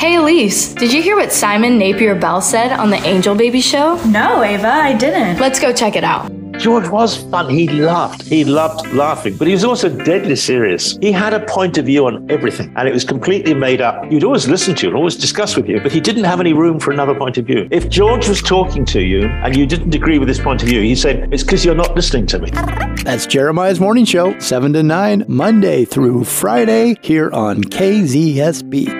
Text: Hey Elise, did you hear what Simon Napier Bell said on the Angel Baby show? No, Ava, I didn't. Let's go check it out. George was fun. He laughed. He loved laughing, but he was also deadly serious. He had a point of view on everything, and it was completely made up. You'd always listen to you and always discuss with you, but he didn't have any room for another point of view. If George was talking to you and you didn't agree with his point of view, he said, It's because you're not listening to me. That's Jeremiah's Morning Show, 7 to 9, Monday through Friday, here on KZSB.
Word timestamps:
Hey 0.00 0.14
Elise, 0.14 0.72
did 0.72 0.94
you 0.94 1.02
hear 1.02 1.14
what 1.14 1.30
Simon 1.30 1.76
Napier 1.76 2.14
Bell 2.14 2.40
said 2.40 2.72
on 2.72 2.88
the 2.88 2.96
Angel 3.06 3.34
Baby 3.34 3.60
show? 3.60 4.02
No, 4.06 4.42
Ava, 4.42 4.66
I 4.66 4.94
didn't. 4.94 5.38
Let's 5.38 5.60
go 5.60 5.74
check 5.74 5.94
it 5.94 6.04
out. 6.04 6.32
George 6.58 6.88
was 6.88 7.18
fun. 7.24 7.50
He 7.50 7.68
laughed. 7.68 8.22
He 8.22 8.42
loved 8.42 8.90
laughing, 8.94 9.36
but 9.36 9.46
he 9.46 9.52
was 9.52 9.62
also 9.62 9.90
deadly 9.90 10.36
serious. 10.36 10.96
He 11.02 11.12
had 11.12 11.34
a 11.34 11.44
point 11.44 11.76
of 11.76 11.84
view 11.84 12.06
on 12.06 12.30
everything, 12.30 12.72
and 12.76 12.88
it 12.88 12.94
was 12.94 13.04
completely 13.04 13.52
made 13.52 13.82
up. 13.82 14.10
You'd 14.10 14.24
always 14.24 14.48
listen 14.48 14.74
to 14.76 14.86
you 14.86 14.88
and 14.88 14.96
always 14.96 15.16
discuss 15.16 15.54
with 15.54 15.68
you, 15.68 15.82
but 15.82 15.92
he 15.92 16.00
didn't 16.00 16.24
have 16.24 16.40
any 16.40 16.54
room 16.54 16.80
for 16.80 16.92
another 16.92 17.14
point 17.14 17.36
of 17.36 17.44
view. 17.44 17.68
If 17.70 17.90
George 17.90 18.26
was 18.26 18.40
talking 18.40 18.86
to 18.86 19.02
you 19.02 19.26
and 19.26 19.54
you 19.54 19.66
didn't 19.66 19.94
agree 19.94 20.18
with 20.18 20.28
his 20.28 20.40
point 20.40 20.62
of 20.62 20.68
view, 20.70 20.80
he 20.80 20.94
said, 20.94 21.30
It's 21.30 21.42
because 21.42 21.62
you're 21.62 21.74
not 21.74 21.94
listening 21.94 22.24
to 22.28 22.38
me. 22.38 22.50
That's 23.04 23.26
Jeremiah's 23.26 23.80
Morning 23.80 24.06
Show, 24.06 24.38
7 24.38 24.72
to 24.72 24.82
9, 24.82 25.26
Monday 25.28 25.84
through 25.84 26.24
Friday, 26.24 26.96
here 27.02 27.30
on 27.32 27.62
KZSB. 27.64 28.99